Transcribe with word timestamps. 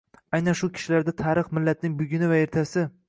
aynan 0.37 0.55
shu 0.61 0.69
kishilarda 0.77 1.13
tarix, 1.19 1.51
millatning 1.59 1.95
buguni 2.01 2.31
va 2.33 2.41
ertasi 2.47 2.87